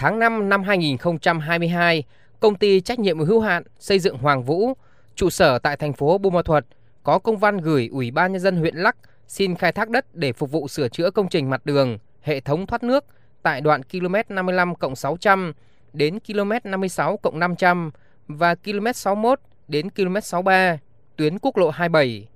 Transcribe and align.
Tháng 0.00 0.18
5 0.18 0.48
năm 0.48 0.62
2022, 0.62 2.04
công 2.40 2.54
ty 2.54 2.80
trách 2.80 2.98
nhiệm 2.98 3.18
hữu 3.18 3.40
hạn 3.40 3.62
xây 3.78 3.98
dựng 3.98 4.18
Hoàng 4.18 4.42
Vũ, 4.42 4.72
trụ 5.14 5.30
sở 5.30 5.58
tại 5.58 5.76
thành 5.76 5.92
phố 5.92 6.18
Buôn 6.18 6.34
Ma 6.34 6.42
Thuột, 6.42 6.64
có 7.02 7.18
công 7.18 7.38
văn 7.38 7.58
gửi 7.58 7.88
Ủy 7.92 8.10
ban 8.10 8.32
nhân 8.32 8.40
dân 8.40 8.56
huyện 8.56 8.76
Lắc 8.76 8.96
xin 9.28 9.54
khai 9.54 9.72
thác 9.72 9.88
đất 9.88 10.14
để 10.14 10.32
phục 10.32 10.50
vụ 10.50 10.68
sửa 10.68 10.88
chữa 10.88 11.10
công 11.10 11.28
trình 11.28 11.50
mặt 11.50 11.66
đường, 11.66 11.98
hệ 12.22 12.40
thống 12.40 12.66
thoát 12.66 12.82
nước 12.82 13.04
tại 13.42 13.60
đoạn 13.60 13.82
km 13.82 14.14
55 14.28 14.72
600 14.96 15.52
đến 15.92 16.18
km 16.20 16.52
56 16.64 17.18
500 17.32 17.90
và 18.28 18.54
km 18.54 18.86
61 18.94 19.40
đến 19.68 19.90
km 19.90 20.16
63 20.22 20.78
tuyến 21.16 21.38
quốc 21.38 21.56
lộ 21.56 21.70
27. 21.70 22.28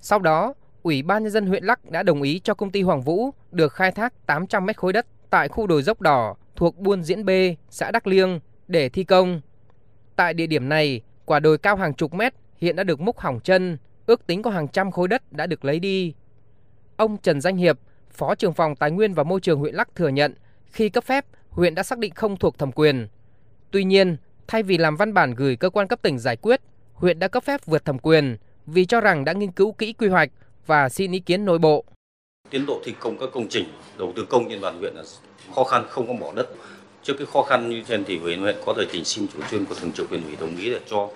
Sau 0.00 0.18
đó, 0.18 0.54
Ủy 0.82 1.02
ban 1.02 1.22
nhân 1.22 1.32
dân 1.32 1.46
huyện 1.46 1.64
Lắc 1.64 1.90
đã 1.90 2.02
đồng 2.02 2.22
ý 2.22 2.40
cho 2.44 2.54
công 2.54 2.70
ty 2.70 2.82
Hoàng 2.82 3.02
Vũ 3.02 3.30
được 3.50 3.72
khai 3.72 3.92
thác 3.92 4.26
800 4.26 4.66
mét 4.66 4.76
khối 4.76 4.92
đất 4.92 5.06
tại 5.30 5.48
khu 5.48 5.66
đồi 5.66 5.82
dốc 5.82 6.00
đỏ 6.00 6.36
thuộc 6.56 6.78
buôn 6.78 7.02
Diễn 7.02 7.24
B, 7.24 7.30
xã 7.70 7.90
Đắc 7.90 8.06
Liêng 8.06 8.40
để 8.68 8.88
thi 8.88 9.04
công. 9.04 9.40
Tại 10.16 10.34
địa 10.34 10.46
điểm 10.46 10.68
này, 10.68 11.00
quả 11.24 11.40
đồi 11.40 11.58
cao 11.58 11.76
hàng 11.76 11.94
chục 11.94 12.14
mét 12.14 12.34
hiện 12.56 12.76
đã 12.76 12.84
được 12.84 13.00
múc 13.00 13.18
hỏng 13.18 13.40
chân, 13.40 13.78
ước 14.06 14.26
tính 14.26 14.42
có 14.42 14.50
hàng 14.50 14.68
trăm 14.68 14.90
khối 14.90 15.08
đất 15.08 15.32
đã 15.32 15.46
được 15.46 15.64
lấy 15.64 15.80
đi. 15.80 16.14
Ông 16.96 17.16
Trần 17.16 17.40
Danh 17.40 17.56
Hiệp, 17.56 17.78
Phó 18.10 18.34
trưởng 18.34 18.52
phòng 18.52 18.76
Tài 18.76 18.90
nguyên 18.90 19.14
và 19.14 19.22
Môi 19.22 19.40
trường 19.40 19.58
huyện 19.58 19.74
Lắc 19.74 19.94
thừa 19.94 20.08
nhận 20.08 20.34
khi 20.66 20.88
cấp 20.88 21.04
phép, 21.04 21.24
huyện 21.50 21.74
đã 21.74 21.82
xác 21.82 21.98
định 21.98 22.14
không 22.14 22.36
thuộc 22.36 22.58
thẩm 22.58 22.72
quyền. 22.72 23.08
Tuy 23.70 23.84
nhiên, 23.84 24.16
thay 24.48 24.62
vì 24.62 24.78
làm 24.78 24.96
văn 24.96 25.14
bản 25.14 25.34
gửi 25.34 25.56
cơ 25.56 25.70
quan 25.70 25.88
cấp 25.88 26.02
tỉnh 26.02 26.18
giải 26.18 26.36
quyết, 26.36 26.60
huyện 26.92 27.18
đã 27.18 27.28
cấp 27.28 27.44
phép 27.44 27.66
vượt 27.66 27.84
thẩm 27.84 27.98
quyền 27.98 28.36
vì 28.66 28.84
cho 28.84 29.00
rằng 29.00 29.24
đã 29.24 29.32
nghiên 29.32 29.52
cứu 29.52 29.72
kỹ 29.72 29.92
quy 29.92 30.08
hoạch 30.08 30.30
và 30.66 30.88
xin 30.88 31.12
ý 31.12 31.20
kiến 31.20 31.44
nội 31.44 31.58
bộ. 31.58 31.84
Tiến 32.54 32.66
độ 32.66 32.80
thi 32.84 32.94
công 33.00 33.18
các 33.18 33.28
công 33.32 33.48
trình 33.48 33.64
đầu 33.98 34.12
tư 34.16 34.26
công 34.28 34.48
trên 34.48 34.60
bàn 34.60 34.78
huyện 34.78 34.94
là 34.94 35.02
khó 35.54 35.64
khăn 35.64 35.84
không 35.88 36.06
có 36.06 36.12
mỏ 36.12 36.32
đất. 36.34 36.48
Trước 37.02 37.14
cái 37.18 37.26
khó 37.32 37.42
khăn 37.42 37.70
như 37.70 37.82
trên 37.88 38.04
thì 38.04 38.18
huyện 38.18 38.40
huyện 38.40 38.56
có 38.66 38.74
thể 38.76 38.84
trình 38.92 39.04
xin 39.04 39.26
chủ 39.28 39.38
trương 39.50 39.66
của 39.66 39.74
thường 39.74 39.92
trực 39.92 40.08
huyện 40.08 40.22
ủy 40.24 40.36
đồng 40.40 40.56
ý 40.56 40.70
để 40.70 40.80
cho 40.86 41.10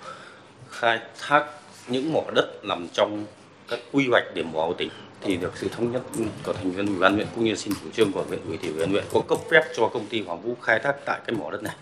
khai 0.69 0.99
thác 1.19 1.45
những 1.87 2.13
mỏ 2.13 2.21
đất 2.35 2.65
nằm 2.65 2.87
trong 2.93 3.25
các 3.69 3.79
quy 3.91 4.07
hoạch 4.07 4.23
điểm 4.35 4.51
mỏ 4.51 4.65
của 4.67 4.73
tỉnh 4.73 4.89
thì 5.21 5.37
được 5.37 5.57
sự 5.57 5.67
thống 5.67 5.91
nhất 5.91 6.01
của 6.43 6.53
thành 6.53 6.71
viên 6.71 6.87
ủy 6.87 6.99
ban 6.99 7.13
huyện 7.13 7.27
cũng 7.35 7.43
như 7.43 7.55
xin 7.55 7.73
chủ 7.83 7.91
trương 7.91 8.11
của 8.11 8.23
huyện 8.27 8.39
ủy 8.47 8.57
thì 8.61 8.71
huyện 8.71 8.89
huyện 8.89 9.03
có 9.13 9.21
cấp 9.27 9.37
phép 9.51 9.63
cho 9.75 9.87
công 9.87 10.05
ty 10.05 10.21
Hoàng 10.21 10.41
Vũ 10.41 10.55
khai 10.61 10.79
thác 10.79 10.95
tại 11.05 11.19
cái 11.27 11.35
mỏ 11.35 11.51
đất 11.51 11.63
này. 11.63 11.75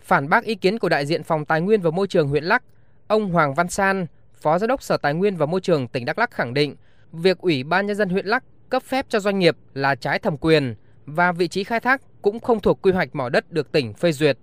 Phản 0.00 0.28
bác 0.28 0.44
ý 0.44 0.54
kiến 0.54 0.78
của 0.78 0.88
đại 0.88 1.06
diện 1.06 1.22
phòng 1.22 1.44
Tài 1.44 1.60
nguyên 1.60 1.80
và 1.80 1.90
Môi 1.90 2.06
trường 2.06 2.28
huyện 2.28 2.44
Lắc, 2.44 2.62
ông 3.06 3.30
Hoàng 3.30 3.54
Văn 3.54 3.68
San, 3.68 4.06
Phó 4.40 4.58
Giám 4.58 4.68
đốc 4.68 4.82
Sở 4.82 4.96
Tài 4.96 5.14
nguyên 5.14 5.36
và 5.36 5.46
Môi 5.46 5.60
trường 5.60 5.88
tỉnh 5.88 6.04
Đắk 6.04 6.18
lắc 6.18 6.30
khẳng 6.30 6.54
định, 6.54 6.76
việc 7.12 7.38
Ủy 7.38 7.62
ban 7.62 7.86
nhân 7.86 7.96
dân 7.96 8.08
huyện 8.08 8.26
Lắc 8.26 8.44
cấp 8.70 8.82
phép 8.82 9.06
cho 9.08 9.20
doanh 9.20 9.38
nghiệp 9.38 9.56
là 9.74 9.94
trái 9.94 10.18
thẩm 10.18 10.36
quyền 10.36 10.74
và 11.06 11.32
vị 11.32 11.48
trí 11.48 11.64
khai 11.64 11.80
thác 11.80 12.02
cũng 12.22 12.40
không 12.40 12.60
thuộc 12.60 12.82
quy 12.82 12.92
hoạch 12.92 13.08
mỏ 13.12 13.28
đất 13.28 13.52
được 13.52 13.72
tỉnh 13.72 13.94
phê 13.94 14.12
duyệt. 14.12 14.38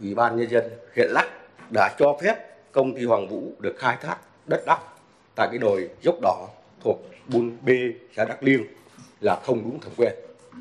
Ủy 0.00 0.14
ban 0.14 0.36
nhân 0.36 0.50
dân 0.50 0.64
huyện 0.94 1.10
Lắc 1.10 1.26
đã 1.74 1.94
cho 1.98 2.18
phép 2.22 2.34
công 2.72 2.94
ty 2.94 3.04
Hoàng 3.04 3.28
Vũ 3.28 3.52
được 3.58 3.74
khai 3.78 3.96
thác 4.02 4.16
đất 4.46 4.62
đắp 4.66 4.78
tại 5.34 5.48
cái 5.50 5.58
đồi 5.58 5.88
dốc 6.02 6.14
đỏ 6.22 6.48
thuộc 6.84 6.98
Buôn 7.28 7.56
B, 7.62 7.68
xã 8.16 8.24
Đắk 8.24 8.42
Liêng 8.42 8.64
là 9.20 9.40
không 9.44 9.62
đúng 9.62 9.80
thẩm 9.80 9.92
quyền 9.96 10.12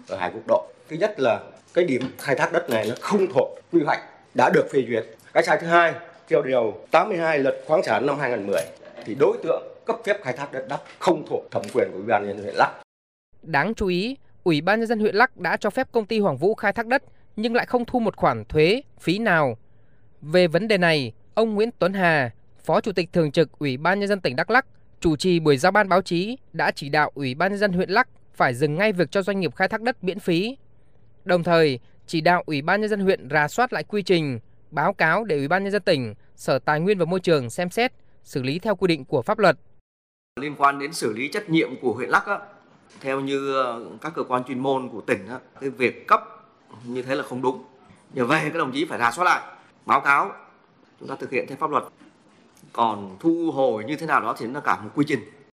ở 0.07 0.17
hai 0.17 0.31
quốc 0.33 0.43
độ. 0.47 0.67
Thứ 0.89 0.95
nhất 0.95 1.19
là 1.19 1.39
cái 1.73 1.83
điểm 1.85 2.01
khai 2.17 2.35
thác 2.35 2.53
đất 2.53 2.69
này 2.69 2.85
nó 2.89 2.95
không 3.01 3.27
thuộc 3.33 3.47
quy 3.71 3.83
hoạch 3.83 3.99
đã 4.33 4.49
được 4.53 4.67
phê 4.73 4.83
duyệt. 4.87 5.05
Cái 5.33 5.43
sai 5.43 5.57
thứ 5.61 5.67
hai, 5.67 5.93
theo 6.27 6.41
điều 6.41 6.73
82 6.91 7.39
luật 7.39 7.55
khoáng 7.67 7.83
sản 7.83 8.05
năm 8.05 8.19
2010 8.19 8.61
thì 9.05 9.15
đối 9.19 9.37
tượng 9.43 9.70
cấp 9.85 9.95
phép 10.05 10.17
khai 10.23 10.33
thác 10.33 10.51
đất 10.51 10.65
đắp 10.69 10.81
không 10.99 11.25
thuộc 11.27 11.43
thẩm 11.51 11.61
quyền 11.73 11.87
của 11.91 11.97
Ủy 11.97 12.07
ban 12.07 12.27
nhân 12.27 12.37
dân 12.37 12.43
huyện 12.43 12.55
Lắc. 12.55 12.71
Đáng 13.41 13.73
chú 13.73 13.87
ý, 13.87 14.17
Ủy 14.43 14.61
ban 14.61 14.79
nhân 14.79 14.87
dân 14.87 14.99
huyện 14.99 15.15
Lắc 15.15 15.37
đã 15.37 15.57
cho 15.57 15.69
phép 15.69 15.87
công 15.91 16.05
ty 16.05 16.19
Hoàng 16.19 16.37
Vũ 16.37 16.55
khai 16.55 16.73
thác 16.73 16.87
đất 16.87 17.03
nhưng 17.35 17.55
lại 17.55 17.65
không 17.65 17.85
thu 17.85 17.99
một 17.99 18.15
khoản 18.15 18.45
thuế, 18.45 18.81
phí 18.99 19.19
nào. 19.19 19.57
Về 20.21 20.47
vấn 20.47 20.67
đề 20.67 20.77
này, 20.77 21.13
ông 21.33 21.55
Nguyễn 21.55 21.69
Tuấn 21.79 21.93
Hà, 21.93 22.31
Phó 22.63 22.81
Chủ 22.81 22.91
tịch 22.91 23.13
thường 23.13 23.31
trực 23.31 23.59
Ủy 23.59 23.77
ban 23.77 23.99
nhân 23.99 24.09
dân 24.09 24.21
tỉnh 24.21 24.35
Đắk 24.35 24.49
Lắc, 24.49 24.65
chủ 24.99 25.15
trì 25.15 25.39
buổi 25.39 25.57
giao 25.57 25.71
ban 25.71 25.89
báo 25.89 26.01
chí 26.01 26.37
đã 26.53 26.71
chỉ 26.71 26.89
đạo 26.89 27.11
Ủy 27.13 27.35
ban 27.35 27.51
nhân 27.51 27.59
dân 27.59 27.73
huyện 27.73 27.89
Lắc 27.89 28.07
phải 28.33 28.53
dừng 28.53 28.75
ngay 28.75 28.93
việc 28.93 29.11
cho 29.11 29.21
doanh 29.21 29.39
nghiệp 29.39 29.55
khai 29.55 29.67
thác 29.67 29.81
đất 29.81 30.03
miễn 30.03 30.19
phí. 30.19 30.57
Đồng 31.25 31.43
thời, 31.43 31.79
chỉ 32.07 32.21
đạo 32.21 32.43
Ủy 32.45 32.61
ban 32.61 32.81
nhân 32.81 32.89
dân 32.89 32.99
huyện 32.99 33.29
rà 33.29 33.47
soát 33.47 33.73
lại 33.73 33.83
quy 33.83 34.03
trình, 34.03 34.39
báo 34.71 34.93
cáo 34.93 35.23
để 35.23 35.37
Ủy 35.37 35.47
ban 35.47 35.63
nhân 35.63 35.71
dân 35.71 35.81
tỉnh, 35.81 36.13
Sở 36.35 36.59
Tài 36.59 36.79
nguyên 36.79 36.97
và 36.97 37.05
Môi 37.05 37.19
trường 37.19 37.49
xem 37.49 37.69
xét, 37.69 37.91
xử 38.23 38.43
lý 38.43 38.59
theo 38.59 38.75
quy 38.75 38.87
định 38.87 39.05
của 39.05 39.21
pháp 39.21 39.39
luật. 39.39 39.57
Liên 40.39 40.55
quan 40.57 40.79
đến 40.79 40.93
xử 40.93 41.13
lý 41.13 41.27
trách 41.27 41.49
nhiệm 41.49 41.69
của 41.81 41.93
huyện 41.93 42.09
Lắc 42.09 42.25
á, 42.25 42.39
theo 43.01 43.19
như 43.19 43.55
ờ, 43.55 43.85
các 44.01 44.13
cơ 44.15 44.23
quan 44.23 44.43
chuyên 44.43 44.59
môn 44.59 44.89
của 44.89 45.01
tỉnh 45.01 45.27
á, 45.27 45.39
cái 45.61 45.69
việc 45.69 46.07
cấp 46.07 46.23
như 46.83 47.01
thế 47.01 47.15
là 47.15 47.23
không 47.23 47.41
đúng. 47.41 47.63
Nhờ 48.13 48.25
về 48.25 48.49
các 48.53 48.57
đồng 48.57 48.71
chí 48.71 48.85
phải 48.85 48.99
rà 48.99 49.11
soát 49.11 49.25
lại, 49.25 49.41
báo 49.85 50.01
cáo 50.01 50.31
chúng 50.99 51.09
ta 51.09 51.15
thực 51.15 51.31
hiện 51.31 51.45
theo 51.47 51.57
pháp 51.57 51.69
luật 51.69 51.83
còn 52.73 53.17
thu 53.19 53.51
hồi 53.51 53.83
như 53.83 53.95
thế 53.95 54.05
nào 54.05 54.21
đó 54.21 54.35
thì 54.37 54.47
nó 54.47 54.59
cả 54.59 54.81
một 54.81 54.89
quy 54.95 55.05
trình 55.07 55.19